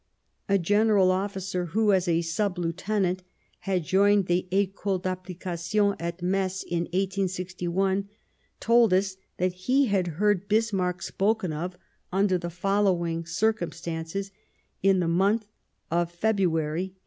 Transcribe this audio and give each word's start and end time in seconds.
A 0.49 0.57
general 0.57 1.11
officer 1.11 1.65
who, 1.77 1.91
as 1.93 2.07
a 2.07 2.23
sub 2.23 2.57
lieutenant, 2.57 3.21
had 3.69 3.83
joined 3.83 4.25
the 4.25 4.47
Ecole 4.49 4.97
d' 4.97 5.05
Application 5.05 5.93
at 5.99 6.23
Metz 6.23 6.63
in 6.63 6.85
1861, 6.85 8.09
told 8.59 8.95
us 8.95 9.17
that 9.37 9.53
he 9.53 9.85
had 9.85 10.07
heard 10.17 10.47
Bismarck 10.47 11.03
spoken 11.03 11.53
of 11.53 11.77
under 12.11 12.39
the 12.39 12.49
following 12.49 13.27
circumstances 13.27 14.31
in 14.81 15.01
the 15.01 15.07
month 15.07 15.45
of 15.91 16.11
February 16.11 16.79
1862. 16.95 16.99